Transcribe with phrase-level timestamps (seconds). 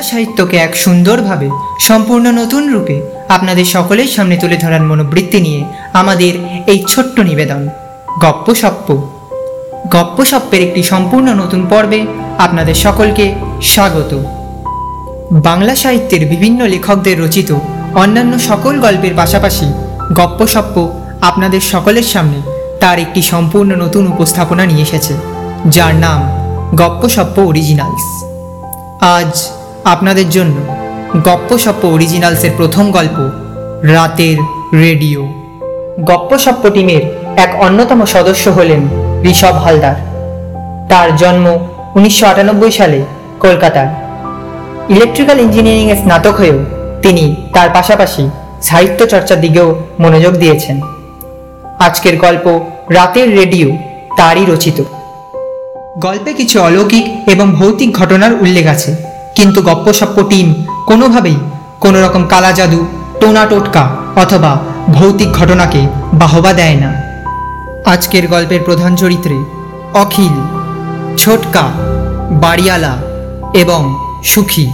[0.00, 1.48] বাংলা সাহিত্যকে এক সুন্দরভাবে,
[1.88, 2.96] সম্পূর্ণ নতুন রূপে
[3.36, 5.60] আপনাদের সকলের সামনে তুলে ধরার মনোবৃত্তি নিয়ে
[6.00, 6.32] আমাদের
[6.72, 7.62] এই ছোট্ট নিবেদন,
[8.22, 8.88] গপ্প সপ্প।
[9.94, 12.00] গপ্প সপ্পের একটি সম্পূর্ণ নতুন পর্বে
[12.38, 13.24] আপনাদের সকলকে
[13.72, 14.12] স্বাগত।
[15.48, 17.50] বাংলা সাহিত্যের বিভিন্ন লেখকদের রচিত
[18.02, 19.68] অন্যান্য সকল গল্পের পাশাপাশি
[20.18, 20.76] গপ্প সপ্প
[21.28, 22.38] আপনাদের সকলের সামনে
[22.82, 25.14] তার একটি সম্পূর্ণ নতুন উপস্থাপনা নিয়ে এসেছে,
[25.74, 26.20] যার নাম
[26.80, 28.06] গপ্পসপ্প অরিজিনালস
[29.16, 29.34] আজ
[29.90, 30.56] আপনাদের জন্য
[31.24, 33.30] গপ্পসপ্প অরিজিনালসের প্রথম গল্প,
[33.82, 34.38] রাতের
[34.78, 35.28] রেডিও।
[36.04, 37.02] গপ্পসপ্প টিমের
[37.36, 38.88] এক অন্যতম সদস্য হলেন
[39.24, 39.94] ঋষভ হালদার।
[40.88, 41.58] তার জন্ম
[41.94, 43.02] উনিশশো আটানব্বই সালে
[43.40, 43.88] কলকাতায়
[44.88, 46.58] ইলেকট্রিক্যাল ইঞ্জিনিয়ারিংয়ে স্নাতক হয়েও
[47.02, 48.30] তিনি তার পাশাপাশি
[48.62, 50.80] সাহিত্য চর্চার দিকেও মনোযোগ দিয়েছেন।
[51.78, 53.68] আজকের গল্প রাতের রেডিও
[54.16, 54.82] তারই রচিত।
[55.98, 59.09] গল্পে কিছু অলৌকিক এবং ভৌতিক ঘটনার উল্লেখ আছে।
[59.40, 61.38] কিন্তু গপ্পসপ্প টিম কোনোভাবেই
[61.80, 62.86] কোনো রকম কালা জাদু,
[63.20, 64.58] টোনা টোটকা অথবা
[64.88, 66.90] ভৌতিক ঘটনাকে বাহবা দেয় না।
[67.86, 69.36] আজকের গল্পের প্রধান চরিত্রে
[69.94, 70.34] অখিল,
[71.18, 71.64] ছোটকা,
[72.30, 72.94] বাড়িয়ালা
[73.54, 74.66] এবং সুখী।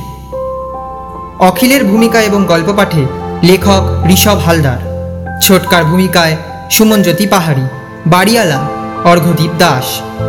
[1.38, 3.06] অখিলের ভূমিকা এবং গল্প পাঠে
[3.42, 4.80] লেখক ঋষভ হালদার,
[5.42, 6.36] ছোটকার ভূমিকায়
[6.70, 7.64] সুমনজ্যোতি পাহাড়ি,
[8.06, 8.60] বাড়িয়ালা
[9.04, 9.86] অর্ঘদীপ দাস,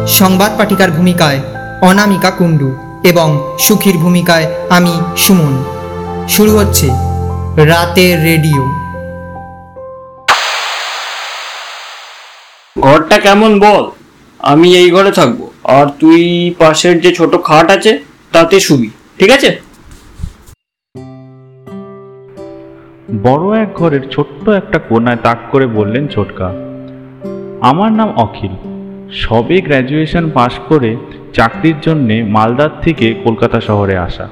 [0.07, 1.39] সংবাদ পাঠিকার ভূমিকায়
[1.81, 5.53] অনামিকা কুণ্ডু। এবং সুখীর ভূমিকায় আমি সুমন।
[6.29, 6.87] শুরু হচ্ছে
[7.65, 8.61] রাতের রেডিও।
[12.81, 13.83] ঘরটা কেমন বল?
[14.39, 16.21] আমি এই ঘরে থাকব। আর তুই
[16.59, 17.91] পাশের যে ছোট খাট আছে
[18.31, 18.89] তাতে শুবি
[19.19, 19.51] ঠিক আছে?
[23.23, 26.47] বড় এক ঘরের ছোট্ট একটা কোনায় তাক করে বললেন ছোটকা
[27.61, 28.53] আমার নাম অখিল।
[29.11, 30.91] সবে গ্র্যাজুয়েশন পাশ করে
[31.37, 34.29] চাকরির জন্যে মালদার থেকে কলকাতা শহরে আসা।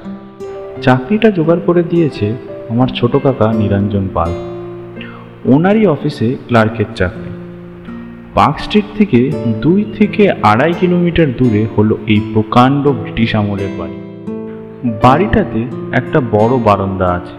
[0.82, 2.34] চাকরিটা জোগাড় করে দিয়েছে
[2.68, 4.32] আমার ছোট কাকা নিরঞ্জন পাল।
[5.44, 7.30] ওনারই অফিসে ক্লার্কের চাকরি।
[8.34, 9.30] পার্ক স্ট্রিট থেকে
[9.60, 14.28] দুই থেকে আড়াই কিলোমিটার দূরে হলো এই প্রকাণ্ড ব্রিটিশ আমলের বাড়ি।
[15.02, 17.36] বাড়িটাতে একটা বড় বারান্দা আছে।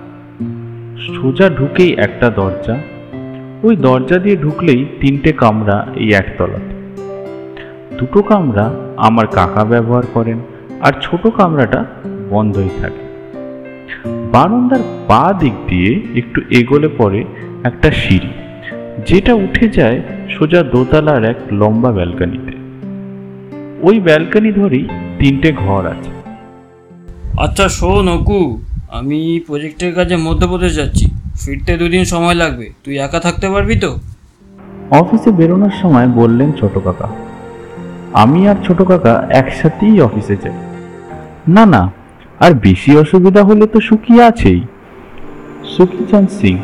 [1.13, 2.77] সোজা ঢুকেই একটা দরজা।
[3.63, 6.76] ওই দরজা দিয়ে ঢুকলেই তিনটে কামরা এই একতলাতে।
[7.99, 10.39] দুটো কামরা আমার কাকা ব্যবহার করেন
[10.81, 11.85] আর ছোট কামরাটা
[12.29, 13.03] বন্ধই থাকে।
[14.31, 17.23] বারান্দার বা দিক দিয়ে একটু এগোলে পরে
[17.63, 18.29] একটা সিঁড়ি
[19.07, 22.51] যেটা উঠে যায় সোজা দোতলার এক লম্বা ব্যালকানিতে।
[23.81, 24.87] ওই ব্যালকানি ধরেই
[25.19, 26.11] তিনটে ঘর আছে।
[27.37, 31.05] আচ্ছা শোন অকু আমি প্রজেক্টের কাজে মধ্যপ্রদেশ যাচ্ছি।
[31.45, 33.97] ফিরতে দুদিন সময় লাগবে। তুই একা থাকতে পারবি তো?
[34.91, 37.07] অফিসে বেরোনোর সময় বললেন ছোট কাকা।
[38.13, 40.53] আমি আর ছোট কাকা একসাথেই অফিসে যাই।
[41.47, 41.91] না না,
[42.39, 44.61] আর বেশি অসুবিধা হলে তো সুখী আছেই।
[45.77, 46.57] সুখীচাঁদ সিং,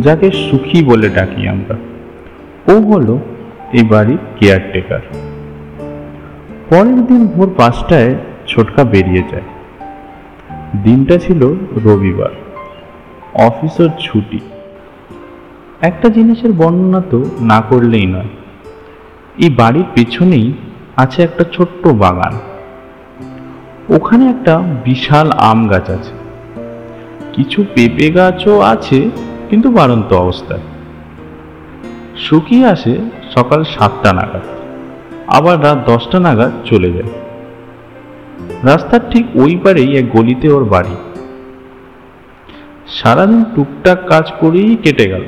[0.00, 1.76] যাকে সুখী বলে ডাকি আমরা,
[2.72, 3.18] ও হলো
[3.72, 5.00] এই বাড়ির কেয়ারটেকার
[6.70, 8.14] পরের দিন ভোর পাঁচটায়
[8.46, 9.42] ছোটকা বেরিয়ে যায়।
[10.82, 11.54] দিনটা ছিল
[11.84, 12.30] রবিবার,
[13.34, 14.38] অফিসের ছুটি।
[15.80, 18.43] একটা জিনিসের বর্ণনা তো না করলেই নয়।
[19.38, 20.52] এই বাড়ির পেছনেই
[20.96, 22.38] আছে একটা ছোট্ট বাগান।
[23.94, 26.12] ওখানে একটা বিশাল আম গাছ আছে।
[27.32, 29.10] কিছু পেঁপে গাছও আছে,
[29.50, 30.60] কিন্তু বাড়ন্ত অবস্থায়।
[32.16, 32.98] শুকিয়ে আসে
[33.34, 34.42] সকাল সাতটা নাগাদ।
[35.26, 37.10] আবার রাত দশটা নাগাদ চলে যায়।
[38.62, 40.96] রাস্তার ঠিক ওই পারেই এক গলিতে ওর বাড়ি।
[42.88, 45.24] সারাদিন টুকটাক কাজ করেই কেটে গেল।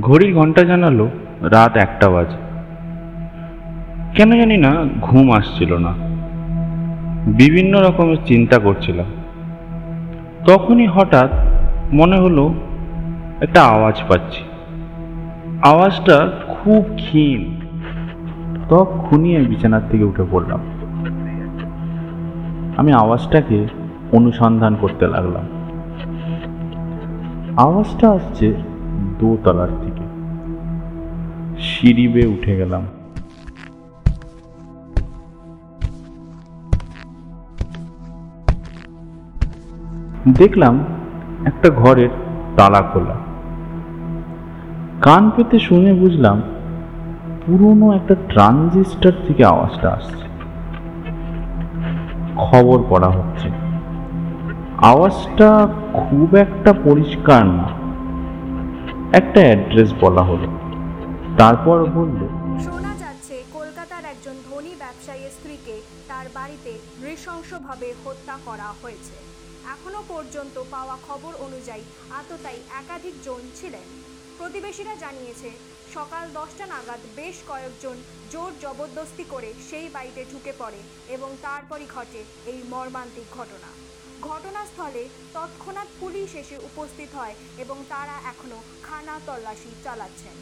[0.00, 1.08] ঘড়ির ঘণ্টা জানালো
[1.40, 2.36] রাত একটা বাজে।
[4.16, 5.94] কেন জানি না ঘুম আসছিল না।
[7.26, 9.06] বিভিন্ন রকমের চিন্তা করছিলাম।
[10.46, 11.30] তখনই হঠাৎ
[11.92, 12.54] মনে হলো
[13.40, 14.44] একটা আওয়াজ পাচ্ছি।
[15.62, 17.60] আওয়াজটা খুব ক্ষীণ।
[18.68, 20.60] তখনই আমি বিছানার থেকে উঠে পড়লাম।
[22.76, 23.66] আমি আওয়াজটাকে
[24.12, 25.44] অনুসন্ধান করতে লাগলাম।
[27.56, 28.54] আওয়াজটা আসছে
[29.18, 30.04] দোতলার থেকে
[31.62, 32.82] সিঁড়ি বেয়ে উঠে গেলাম।
[40.36, 40.84] দেখলাম
[41.44, 42.08] একটা ঘরের
[42.56, 43.14] তালা খোলা।
[45.02, 46.42] কান পেতে শুনে বুঝলাম
[47.46, 50.28] পুরনো একটা ট্রানজিস্টার থেকে আওয়াজটা আসছে।
[52.36, 53.48] খবর পড়া হচ্ছে।
[54.78, 57.77] আওয়াজটা খুব একটা পরিষ্কার না।
[59.16, 60.48] একটা অ্যাড্রেস বলা হলো।
[61.38, 62.20] তারপর বলল,
[62.66, 65.76] শোনা যাচ্ছে কলকাতার একজন ধনী ব্যবসায়ীর স্ত্রীকে
[66.08, 66.72] তার বাড়িতে
[67.02, 69.16] নৃশংসভাবে হত্যা করা হয়েছে।
[69.74, 71.84] এখনও পর্যন্ত পাওয়া খবর অনুযায়ী
[72.20, 73.86] আততায়ী একাধিক জন ছিলেন।
[74.38, 75.50] প্রতিবেশীরা জানিয়েছে,
[75.94, 77.96] সকাল দশটা নাগাদ বেশ কয়েকজন
[78.32, 82.20] জোর জবরদস্তি করে সেই বাড়িতে ঢুকে পড়ে এবং তারপরই ঘটে
[82.50, 83.87] এই মর্মান্তিক ঘটনা।
[84.22, 85.02] ঘটনাস্থলে
[85.34, 90.36] তৎক্ষণাৎ পুলিশ এসে উপস্থিত হয় এবং তারা এখনও খানা তল্লাশি চালাচ্ছেন।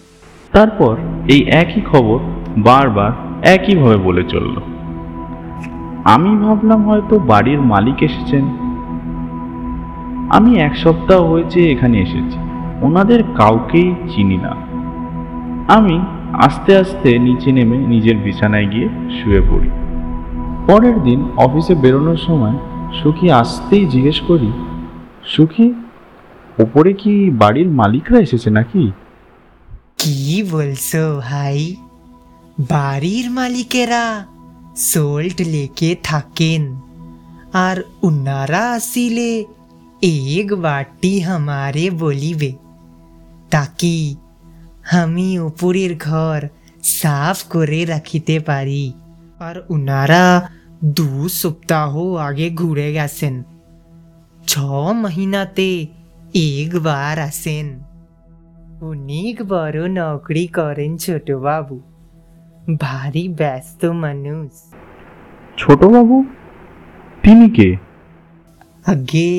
[0.52, 0.96] তারপর
[1.28, 2.18] এই একই খবর
[2.56, 3.12] বারবার
[3.46, 4.56] একইভাবে বলে চলল।
[6.04, 8.44] আমি ভাবলাম হয়তো বাড়ির মালিক এসেছেন।
[10.30, 12.38] আমি এক সপ্তাহ হয়েছে এখানে এসেছি।
[12.82, 14.52] ওনাদের কাউকেই চিনি না।
[15.74, 16.00] আমি
[16.32, 19.70] আস্তে আস্তে নিচে নেমে নিজের বিছানায় গিয়ে শুয়ে পড়ি।
[20.66, 22.56] পরের দিন অফিসে বেরোনোর সময়
[22.98, 24.50] সুখী আসতেই জিজ্ঞেস করি,
[25.32, 25.66] সুখী,
[26.58, 28.84] ওপরে কি বাড়ির মালিকরা এসেছে নাকি?
[30.00, 31.60] কি বলছো ভাই?
[32.70, 34.04] বাড়ির মালিকেরা
[34.90, 36.62] সোল্ট লেকে থাকেন,
[37.66, 39.30] আর উনারা আসিলে
[40.32, 42.50] এক বাটি আমারে বলিবে
[43.50, 43.98] তাকি
[45.00, 46.40] আমি উপরের ঘর
[46.98, 48.84] সাফ করে রাখিতে পারি?
[49.40, 50.24] আর উনারা
[50.96, 53.34] দু সপ্তাহ আগে ঘুরে গেছেন
[54.46, 54.52] ছ
[54.94, 55.68] মহিনাতে
[56.52, 57.66] একবার আসেন
[58.82, 61.76] অনেক বড় নকরি করেন ছোট বাবু
[62.80, 64.50] ভারী ব্যস্ত মানুষ
[65.58, 66.16] ছোটবাবু
[67.24, 67.70] তিনি কে
[68.86, 69.32] আগে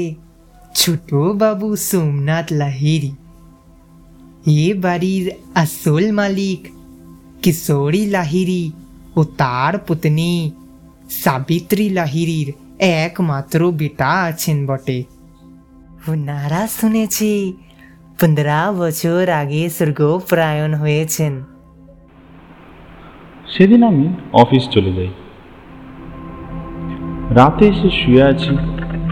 [0.76, 3.14] ছোট বাবু সোমনাথ লাহিরি
[4.58, 5.26] এ বাড়ির
[5.56, 6.62] আসল মালিক
[7.44, 8.64] কিশোরী লাহিরি
[9.16, 10.34] ও তার পুতনি
[11.10, 15.04] সাবিত্রী লাহিরির একমাত্র বেটা আছেন বটে।
[16.08, 17.54] ওনারা শুনেছি
[18.22, 21.44] পনেরো বছর আগে স্বর্গপ্রায়ণ হয়েছেন।
[23.48, 25.08] সেদিন আমি অফিস চলে যাই।
[27.30, 28.58] রাতে এসে শুয়ে আছি,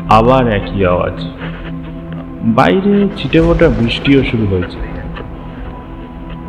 [0.10, 1.26] আবার একই আওয়াজ।
[2.44, 4.78] বাইরে ছিটে ফোটা বৃষ্টিও শুরু হয়েছে।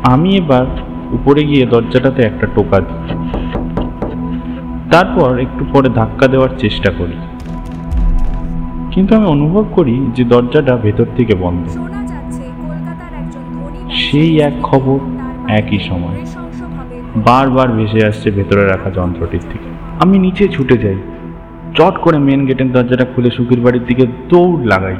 [0.03, 0.65] আমি এবার
[1.13, 3.26] উপরে গিয়ে দরজাটাতে একটা টোকা দিই।
[4.91, 7.13] তারপর একটু পরে ধাক্কা দেওয়ার চেষ্টা করি।
[8.91, 11.67] কিন্তু আমি অনুভব করি যে দরজাটা ভেতর থেকে বন্ধ।
[13.91, 14.99] সেই এক খবর
[15.47, 16.25] একই সময়।
[17.15, 19.69] বারবার ভেসে আসছে ভেতরে রাখা যন্ত্রটির থেকে।
[19.99, 20.95] আমি নিচে ছুটে যাই।
[21.75, 24.95] চট করে মেন গেটের দরজাটা খুলে সুখীর বাড়ির দিকে দৌড় লাগাই।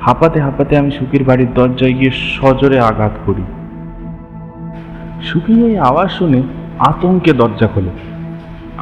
[0.00, 3.42] হাঁপাতে হাঁপাতে আমি সুখীর বাড়ির দরজায় গিয়ে সজোরে আঘাত করি।
[5.22, 6.42] সুখী এই আওয়াজ শুনে
[6.78, 8.11] আতঙ্কে দরজা খোলে।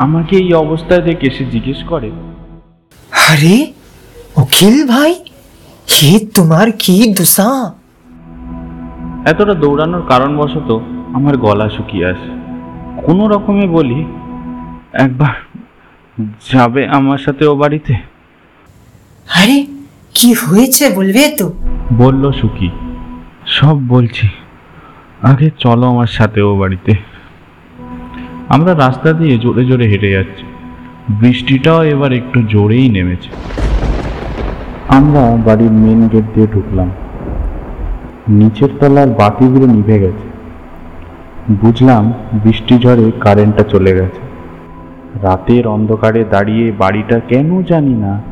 [0.01, 2.11] আমাকে এই অবস্থায় দেখে সে জিজ্ঞেস করে
[3.13, 3.67] আরে
[4.37, 5.15] অখিল ভাই
[5.91, 7.75] হে তোমার কি দশা
[9.27, 10.71] এতটা দৌড়ানোর কারণবশত
[11.15, 12.31] আমার গলা শুকিয়ে আসে।
[13.07, 14.05] কোনো রকমে বলি
[14.93, 15.35] একবার
[16.53, 17.95] যাবে আমার সাথে ও বাড়িতে?
[19.27, 19.67] আরে
[20.15, 21.53] কি হয়েছে বলবে তো?
[21.97, 22.69] বলল সুখী
[23.47, 24.27] সব বলছি
[25.23, 27.10] আগে চলো আমার সাথে ও বাড়িতে।
[28.51, 30.45] আমরা রাস্তা দিয়ে জোরে জোরে হেঁটে যাচ্ছি।
[31.09, 33.31] বৃষ্টিটাও এবার একটু জোরেই নেমেছে।
[34.89, 36.91] আমরা বাড়ির মেন গেট দিয়ে ঢুকলাম।
[38.29, 40.27] নিচের তলার বাতিগুলো নিভে গেছে।
[41.61, 44.21] বুঝলাম বৃষ্টি ঝড়ে কারেন্টটা চলে গেছে।
[45.23, 48.23] রাতের অন্ধকারে দাঁড়িয়ে বাড়িটা কেন জানি না,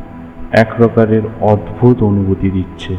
[0.51, 2.97] এক প্রকারের অদ্ভুত অনুভূতি দিচ্ছে।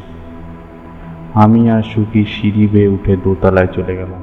[1.34, 4.22] আমি আর সুখী সিঁড়ি বেয়ে উঠে দোতলায় চলে গেলাম।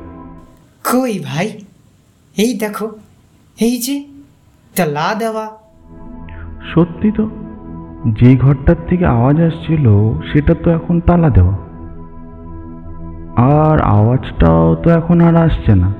[0.92, 1.48] কই ভাই?
[2.38, 2.88] এই দেখো
[3.62, 4.04] এই যে
[4.76, 5.46] তলা দেওয়া।
[6.74, 7.30] সত্যি তো
[8.06, 9.86] যে ঘরটার থেকে আওয়াজ আসছিল
[10.32, 11.56] সেটা তো এখন তালা দেওয়া।
[13.62, 15.94] আর আওয়াজটাও তো এখন আর আসছে না।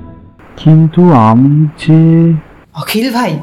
[0.56, 1.98] কিন্তু আমি যে
[2.74, 3.38] অখিল ভাই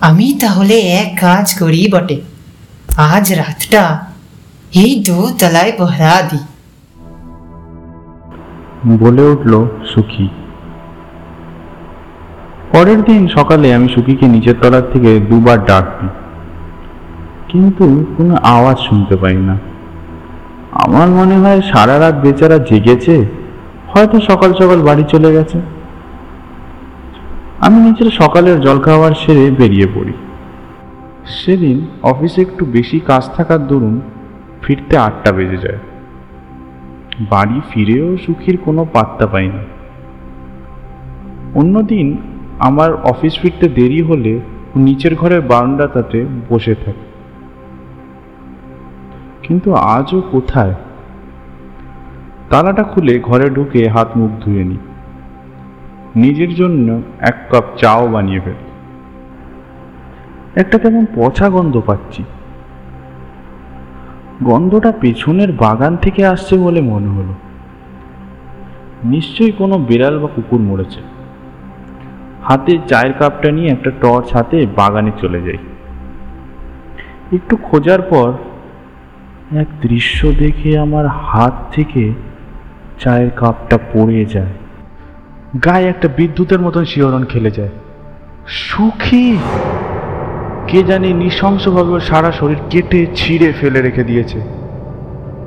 [0.00, 2.20] আমি তাহলে এক কাজ করি বটে।
[2.96, 4.06] আজ রাতটা
[4.74, 6.44] এই দো তলায় পহরা দিই
[8.98, 9.52] বলে উঠল
[9.94, 10.28] সুখী।
[12.72, 15.86] পরের দিন সকালে আমি সুখীকে নিচের তলার থেকে দুবার ডাক
[17.48, 19.58] কিন্তু কোনো আওয়াজ শুনতে পাই না।
[20.72, 23.26] আমার মনে হয় সারা রাত বেচারা জেগেছে,
[23.88, 25.60] হয়তো সকাল সকাল বাড়ি চলে গেছে।
[27.60, 30.12] আমি নিচের সকালের জলখাবার সেরে বেরিয়ে পড়ি।
[31.26, 34.00] সেদিন অফিসে একটু বেশি কাজ থাকার দরুন
[34.62, 35.78] ফিরতে আটটা বেজে যায়।
[37.30, 39.62] বাড়ি ফিরেও সুখীর কোনো পাত্তা পাই না।
[41.54, 42.16] অন্যদিন
[42.60, 44.40] আমার অফিস ফিরতে দেরি হলে
[44.76, 47.10] নিচের ঘরের বারান্দাটাতে বসে থাকে।
[49.42, 50.74] কিন্তু আজও কোথায়?
[52.50, 54.78] তালাটা খুলে ঘরে ঢুকে হাত মুখ ধুয়ে নিই।
[56.16, 58.70] নিজের জন্য এক কাপ চাও বানিয়ে ফেলি।
[60.60, 62.24] একটা কেমন পচা গন্ধ পাচ্ছি।
[64.42, 67.34] গন্ধটা পেছনের বাগান থেকে আসছে বলে মনে হলো।
[69.04, 71.19] নিশ্চয়ই কোনো বিড়াল বা কুকুর মরেছে।
[72.42, 75.56] হাতে চায়ের কাপটা নিয়ে একটা টর্চ হাতে বাগানে চলে যাই।
[77.32, 78.32] একটু খোঁজার পর
[79.56, 82.12] এক দৃশ্য দেখে আমার হাত থেকে
[83.00, 84.46] চায়ের কাপটা পড়ে যায়।
[85.64, 87.68] গায়ে একটা বিদ্যুতের মতন শিহরণ খেলে যায়।
[88.46, 89.36] সুখী!
[90.66, 94.40] কে জানি নৃশংসভাবে ওর সারা শরীর কেটে ছিঁড়ে ফেলে রেখে দিয়েছে।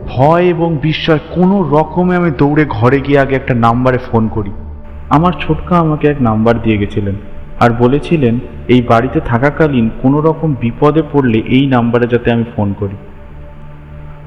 [0.07, 4.51] ভয় এবং বিস্ময় কোনো রকমে আমি দৌড়ে ঘরে গিয়ে আগে একটা নাম্বারে ফোন করি।
[5.15, 7.15] আমার ছোটকা আমাকে এক নাম্বার দিয়ে গেছিলেন
[7.59, 8.35] আর বলেছিলেন
[8.67, 12.97] এই বাড়িতে থাকাকালীন কোনো রকম বিপদে পড়লে এই নাম্বারে যাতে আমি ফোন করি।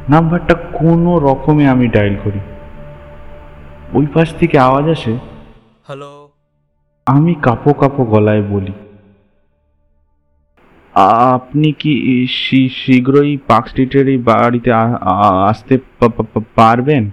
[0.09, 2.41] নাম্বারটা কোনো রকমে আমি ডায়াল করি।
[3.99, 5.15] ওই পাশ থেকে আওয়াজ আসে
[5.87, 6.11] হ্যালো।
[7.07, 8.75] আমি কাপো কাপো গলায় বলি
[11.35, 11.93] আপনি কি
[12.81, 14.71] শীঘ্রই পার্ক স্ট্রিটের এই বাড়িতে
[15.51, 15.75] আসতে
[16.59, 17.05] পারবেন?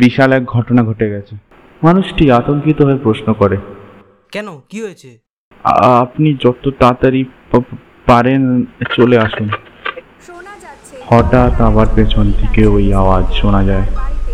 [0.00, 1.34] বিশাল এক ঘটনা ঘটে গেছে।
[1.82, 3.56] মানুষটি আতঙ্কিত হয়ে প্রশ্ন করে
[4.32, 5.10] কেন কি হয়েছে
[6.00, 7.20] আপনি যত তাড়াতাড়ি
[7.50, 8.42] পা- পারেন
[8.96, 14.32] চলে আসুন শোনা যাচ্ছে হঠাৎ আবার পেছন থেকে ওই আওয়াজ শোনা যায় বাড়িতে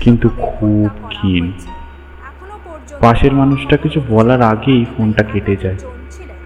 [0.00, 5.56] কিন্তু খুব হত্যা করা ক্ষীণ। হয়েছে। এখনও পর্যন্ত পাশের মানুষটা কিছু বলার আগেই ফোনটা কেটে
[5.56, 6.36] যায় জন ছিলেন।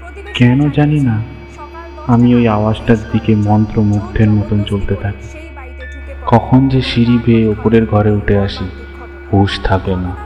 [0.00, 1.16] প্রতিবেশীরা কেন জানি না
[2.06, 7.16] আমি ওই আওয়াজটার দিকে মন্ত্রমুগ্ধের মতন চলতে থাকি সেই বাড়িতে ঢুকে পড়ে। কখন যে সিঁড়ি
[7.26, 8.66] বেয়ে ওপরের ঘরে উঠে আসি।
[9.32, 10.16] হুশ থাকে না।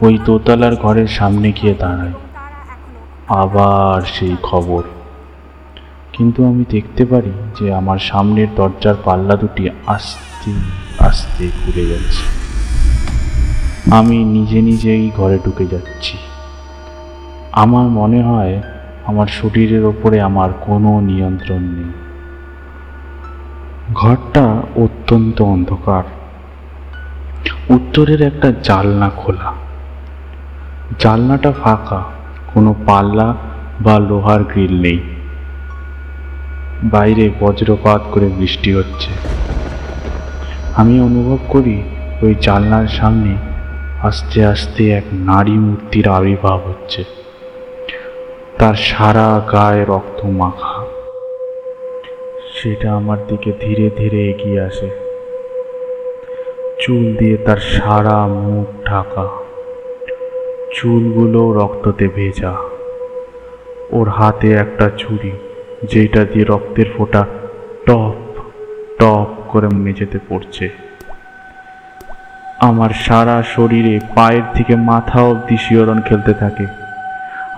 [0.00, 2.10] ওই দোতলার ঘরের সামনে গিয়ে এখনও
[3.28, 4.82] আবার সেই খবর।
[6.12, 10.52] কিন্তু আমি দেখতে পারি যে আমার সামনের দরজার পাল্লা দুটি আস্তে
[10.98, 12.42] আস্তে ঘুরে যাচ্ছে।
[13.90, 16.18] আমি নিজে নিজেই ঘরে ঢুকে যাচ্ছি।
[17.52, 18.62] আমার মনে হয়
[19.04, 21.92] আমার শরীরের ওপরে আমার কোনো নিয়ন্ত্রণ নেই।
[23.92, 26.02] ঘরটা অত্যন্ত অন্ধকার।
[27.72, 29.52] উত্তরের একটা জালনা খোলা।
[30.98, 32.04] জালনাটা ফাঁকা,
[32.54, 33.36] কোনো পাল্লা
[33.80, 35.02] বা লোহার গ্রিল নেই।
[36.84, 39.10] বাইরে বজ্রপাত করে বৃষ্টি হচ্ছে।
[40.76, 41.82] আমি অনুভব করি
[42.22, 43.36] ওই জানলার সামনে
[44.02, 47.04] আস্তে আস্তে এক নারী মূর্তির আবির্ভাব হচ্ছে।
[48.58, 50.84] তার সারা গায়ে রক্ত মাখা।
[52.54, 55.11] সেটা আমার দিকে ধীরে ধীরে এগিয়ে আসে।
[56.82, 59.28] চুল দিয়ে তার সারা মুখ ঢাকা।
[60.74, 62.56] চুলগুলো রক্ততে ভেজা।
[63.90, 65.30] ওর হাতে একটা ছুরি
[65.84, 67.26] যেটা দিয়ে রক্তের ফোঁটা
[67.86, 68.14] টপ
[68.98, 70.70] টপ করে মেঝেতে পড়ছে।
[72.60, 76.66] আমার সারা শরীরে পায়ের থেকে মাথা অবধি শিহরণ খেলতে থাকে।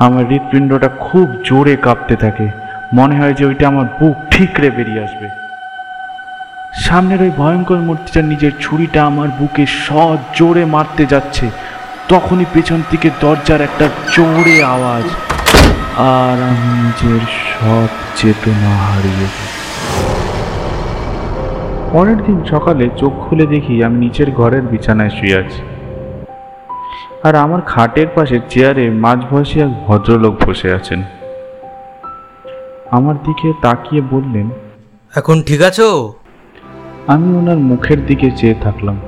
[0.01, 2.49] আমার হৃৎপিণ্ডটা খুব জোরে কাঁপতে থাকে।
[2.95, 5.44] মনে হয় যে ওইটা আমার বুক ঠিকরে বেরিয়ে আসবে।
[6.87, 11.47] সামনের ওই ভয়ঙ্কর মূর্তিটা নিজের ছুরিটা আমার বুকে সৎ জোরে মারতে যাচ্ছে।
[12.09, 15.07] তখনই পেছন থেকে দরজার একটা জোরে আওয়াজ।
[16.17, 17.23] আর আমি নিজের
[17.53, 17.89] সব
[18.19, 19.29] চেতনা হারিয়ে
[21.93, 25.61] পরের দিন সকালে চোখ খুলে দেখি আমি নিচের ঘরের বিছানায় শুয়ে আছি।
[27.27, 31.01] আর আমার খাটের পাশে চেয়ারে মাঝবয়সী এক ভদ্রলোক বসে আছেন।
[32.91, 34.47] আমার দিকে তাকিয়ে বললেন,
[35.15, 35.89] এখন ঠিক আছো?
[37.07, 39.01] আমি ওনার মুখের দিকে চেয়ে থাকলাম।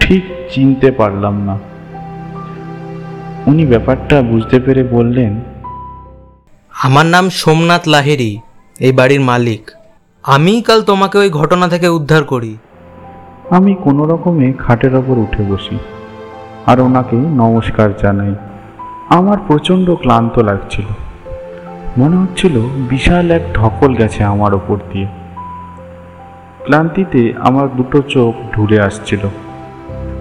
[0.00, 1.58] ঠিক চিনতে পারলাম না।
[3.46, 5.40] উনি ব্যাপারটা বুঝতে পেরে বললেন
[6.82, 8.40] আমার নাম সোমনাথ লাহিড়ী
[8.80, 9.70] এই বাড়ির মালিক।
[10.22, 12.56] আমিই কাল তোমাকে ওই ঘটনা থেকে উদ্ধার করি।
[13.50, 15.78] আমি কোনো রকমে খাটের ওপর উঠে বসি
[16.66, 18.34] আর ওনাকে নমস্কার জানাই।
[19.08, 20.84] আমার প্রচণ্ড ক্লান্ত লাগছিল।
[21.98, 25.06] মনে হচ্ছিল বিশাল এক ঢকল গেছে আমার ওপর দিয়ে।
[26.66, 29.22] ক্লান্তিতে আমার দুটো চোখ ঢুলে আসছিল।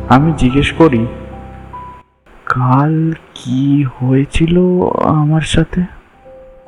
[0.09, 1.05] আমি জিজ্ঞেস করি
[2.45, 4.55] কাল কি হয়েছিল
[5.03, 5.81] আমার সাথে?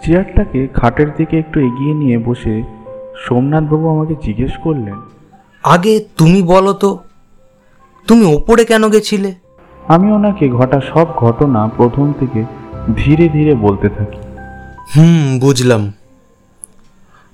[0.04, 2.64] চেয়ারটাকে খাটের দিকে একটু এগিয়ে নিয়ে বসে
[3.28, 4.98] সোমনাথবাবু আমাকে জিজ্ঞেস করলেন
[5.64, 6.90] আগে তুমি বলো তো
[8.08, 9.34] তুমি ওপরে কেন গেছিলে?
[9.88, 12.44] আমি ওনাকে ঘটা সব ঘটনা প্রথম থেকে
[12.96, 14.22] ধীরে ধীরে বলতে থাকি।
[14.96, 15.94] হুম বুঝলাম।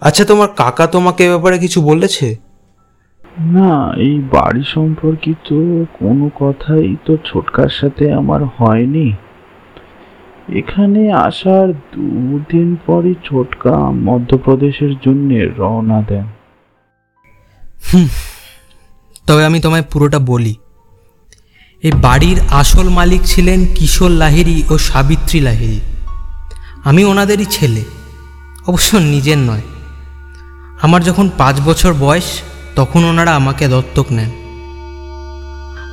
[0.03, 2.35] আচ্ছা তোমার কাকা তোমাকে এ ব্যাপারে কিছু বলেছে?
[3.39, 5.47] না এই বাড়ি সম্পর্কিত
[5.99, 9.13] কোনো কথাই তো ছোটকার সাথে আমার হয়নি।
[10.55, 16.23] এখানে আসার দুদিন পরই ছোটকা মধ্যপ্রদেশের জন্য রওনা দেন।
[19.27, 20.55] তবে আমি তোমায় পুরোটা বলি।
[21.83, 25.79] এই বাড়ির আসল মালিক ছিলেন কিশোর লাহিড়ী ও সাবিত্রী লাহিড়ী।
[26.83, 27.83] আমি ওনাদেরই ছেলে
[28.67, 29.61] অবশ্য নিজের নয়।
[30.83, 32.23] আমার যখন পাঁচ বছর বয়স,
[32.75, 34.29] তখন ওনারা আমাকে দত্তক নেন।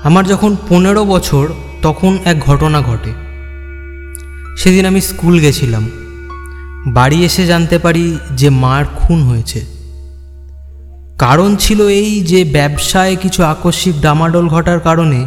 [0.04, 1.48] আমার যখন পনেরো বছর,
[1.82, 3.12] তখন এক ঘটনা ঘটে।
[4.56, 5.90] সেদিন আমি স্কুল গেছিলাম।
[6.86, 9.66] বাড়ি এসে জানতে পারি যে মার খুন হয়েছে।
[11.18, 15.26] কারণ ছিল এই যে ব্যবসায় কিছু আকস্মিক ডামাডোল ঘটার কারণে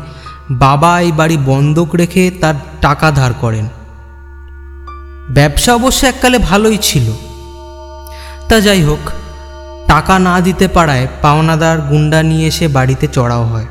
[0.52, 3.68] বাবা এই বাড়ি বন্ধক রেখে তার টাকা ধার করেন।
[5.30, 7.12] ব্যবসা অবশ্য এককালে ভালোই ছিল।
[8.50, 9.12] তা যাই হোক
[9.94, 13.66] টাকা না দিতে পারায় পাওনাদার গুন্ডা নিয়ে এসে বাড়িতে চড়াও হয়।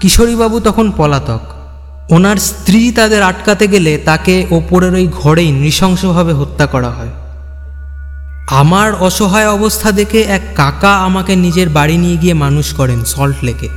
[0.00, 1.40] কিশোরীবাবু তখন পলাতক।
[2.12, 7.12] ওনার স্ত্রী তাদের আটকাতে গেলে তাকে ওপরের ওই ঘরেই নৃশংসভাবে হত্যা করা হয়।
[8.50, 13.68] আমার অসহায় অবস্থা দেখে এক কাকা আমাকে নিজের বাড়ি নিয়ে গিয়ে মানুষ করেন সল্ট লেকে।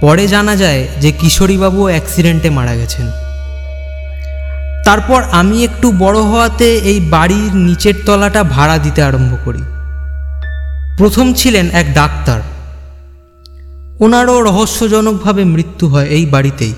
[0.00, 3.27] পরে জানা যায় যে কিশোরীবাবু অ্যাক্সিডেন্টে মারা গেছেন।
[4.88, 9.62] তারপর আমি একটু বড় হওয়াতে এই বাড়ির নিচের তলাটা ভাড়া দিতে আরম্ভ করি।
[10.98, 12.40] প্রথম ছিলেন এক ডাক্তার।
[14.00, 16.74] ওনারও রহস্যজনকভাবে মৃত্যু হয় এই বাড়িতেই।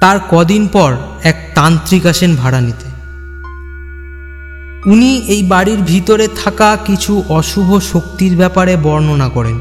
[0.00, 2.88] তার কদিন পর এক তান্ত্রিক আসেন ভাড়া নিতে।
[4.90, 9.60] উনি এই বাড়ির ভিতরে থাকা কিছু অশুভ শক্তির ব্যাপারে বর্ণনা করেন।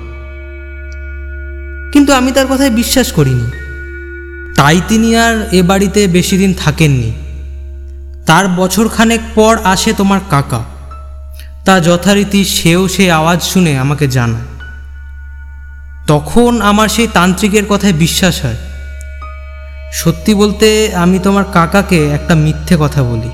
[1.91, 3.64] কিন্তু আমি তার কথায় বিশ্বাস করিনি।
[4.55, 7.11] তাই তিনি আর এ বাড়িতে বেশি দিন থাকেননি।
[8.25, 10.63] তার বছরখানেক পর আসে তোমার কাকা।
[11.65, 14.41] তা যথারীতি সেও সেই আওয়াজ শুনে আমাকে জানায়।
[16.07, 18.55] তখন আমার সেই তান্ত্রিকের কথায় বিশ্বাস হয়।
[19.93, 23.31] সত্যি বলতে আমি তোমার কাকাকে একটা মিথ্যে কথা বলি।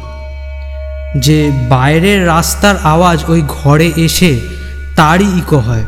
[1.19, 4.39] যে বাইরের রাস্তার আওয়াজ ওই ঘরে এসে
[4.95, 5.83] তারই ইকো হয়।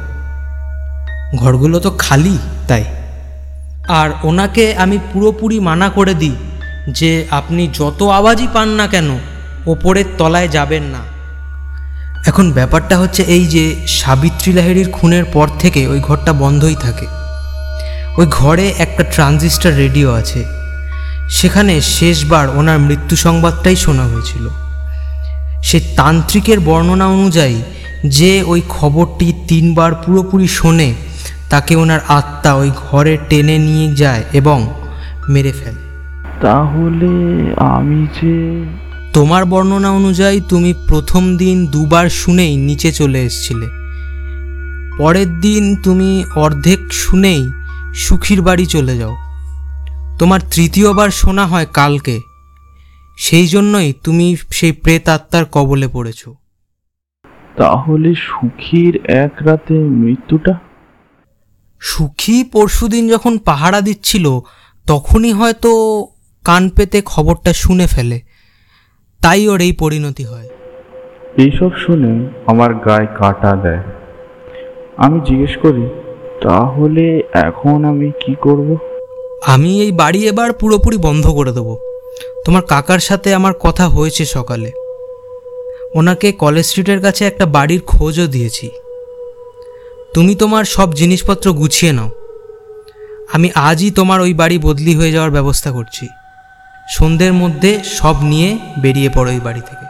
[1.35, 2.85] ঘরগুলো তো খালি তাই।
[3.87, 6.35] আর ওনাকে আমি পুরোপুরি মানা করে দিই
[6.89, 9.19] যে আপনি যত আওয়াজই পান না কেন,
[9.65, 10.97] ওপরের তলায় যাবেন না।
[12.25, 17.07] এখন ব্যাপারটা হচ্ছে এই যে সাবিত্রী লাহিড়ির খুনের পর থেকে ওই ঘরটা বন্ধই থাকে।
[18.17, 20.43] ওই ঘরে একটা ট্রানজিস্টার রেডিও আছে।
[21.29, 24.49] সেখানে শেষবার ওনার মৃত্যু সংবাদটাই শোনা হয়েছিল।
[25.63, 27.61] সে তান্ত্রিকের বর্ণনা অনুযায়ী
[28.05, 30.93] যে ওই খবরটি তিনবার পুরোপুরি শোনে
[31.53, 34.73] তাকে ওনার আত্মা ওই ঘরে টেনে নিয়ে যায় এবং
[35.29, 35.81] মেরে ফেলে।
[36.41, 37.09] তাহলে
[37.57, 38.65] আমি যে
[39.13, 43.67] তোমার বর্ণনা অনুযায়ী তুমি প্রথম দিন দুবার শুনেই নিচে চলে এসেছিলে।
[44.97, 47.49] পরের দিন তুমি অর্ধেক শুনেই
[47.95, 49.15] সুখীর বাড়ি চলে যাও।
[50.19, 52.19] তোমার তৃতীয়বার শোনা হয় কালকে।
[53.17, 56.35] সেই জন্যই তুমি সেই প্রেত আত্মার কবলে পড়েছো।
[57.57, 60.72] তাহলে সুখীর এক রাতে মৃত্যুটা?
[61.83, 64.39] সুখী পরশুদিন যখন পাহারা দিচ্ছিল
[64.87, 65.71] তখনই হয়তো
[66.45, 68.21] কান পেতে খবরটা শুনে ফেলে।
[69.21, 70.47] তাই ওর এই পরিণতি হয়।
[71.37, 73.83] এইসব শুনে আমার গায়ে কাটা দেয়।
[74.97, 75.85] আমি জিজ্ঞেস করি
[76.41, 78.77] তাহলে এখন আমি কি করব?
[79.45, 81.77] আমি এই বাড়ি এবার পুরোপুরি বন্ধ করে দেবো।
[82.45, 84.71] তোমার কাকার সাথে আমার কথা হয়েছে সকালে।
[85.95, 88.71] ওনাকে কলেজ স্ট্রিটের কাছে একটা বাড়ির খোঁজও দিয়েছি।
[90.13, 92.10] তুমি তোমার সব জিনিসপত্র গুছিয়ে নাও।
[93.34, 96.08] আমি আজই তোমার ওই বাড়ি বদলি হয়ে যাওয়ার ব্যবস্থা করছি।
[96.89, 99.86] সন্ধ্যের মধ্যে সব নিয়ে বেরিয়ে পড়ো ওই বাড়ি থেকে।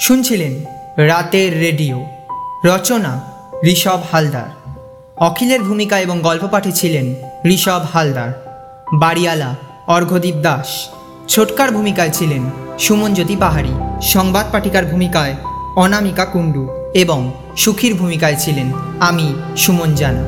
[0.00, 0.64] শুনছিলেন
[0.96, 2.04] রাতের রেডিও,
[2.64, 3.22] রচনা
[3.64, 4.50] ঋষভ হালদার।
[5.16, 7.14] অখিলের ভূমিকা এবং গল্প পাঠে ছিলেন
[7.46, 8.43] ঋষভ হালদার।
[8.92, 9.54] বাড়িয়ালা
[9.86, 10.88] অর্ঘদীপ দাস।
[11.28, 15.34] ছোটকার ভূমিকায় ছিলেন সুমনজ্যোতি পাহাড়ি, সংবাদ পাঠিকার ভূমিকায়
[15.76, 20.24] অনামিকা কুণ্ডু এবং সুখীর ভূমিকায় ছিলেন আমি, সুমন জানা।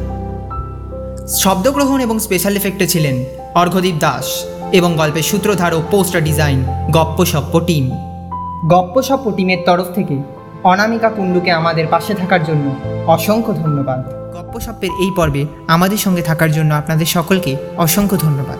[1.29, 7.91] শব্দগ্রহণ এবং স্পেশাল এফেক্টে ছিলেন অর্ঘদীপ দাস এবং গল্পের সূত্রধার ও poster design Gopposhoppo team.
[8.69, 10.36] Gopposhoppo টিমের তরফ থেকে
[10.67, 12.75] অনামিকা কুণ্ডুকে আমাদের পাশে থাকার জন্য
[13.07, 14.01] অসংখ্য ধন্যবাদ।
[14.35, 18.59] গপ্পসপ্পের এই পর্বে আমাদের সঙ্গে থাকার জন্য আপনাদের সকলকে অসংখ্য ধন্যবাদ।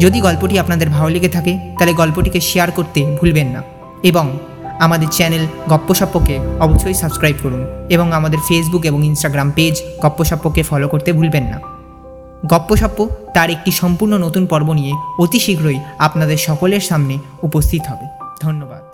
[0.00, 3.62] যদি গল্পটি আপনাদের ভালো লেগে থাকে, তাহলে গল্পটিকে শেয়ার করতে ভুলবেন না
[4.02, 4.38] এবং
[4.80, 11.12] আমাদের চ্যানেল গপ্পসপ্পকে অবশ্যই সাবস্ক্রাইব করুন এবং আমাদের ফেসবুক এবং ইনস্টাগ্রাম পেজ গপ্পসপ্পকে ফলো করতে
[11.12, 11.60] ভুলবেন না।
[12.46, 18.06] গপ্পসপ্প তার একটি সম্পূর্ণ নতুন পর্ব নিয়ে অতি শীঘ্রই আপনাদের সকলের সামনে উপস্থিত হবে।
[18.42, 18.85] ধন্যবাদ।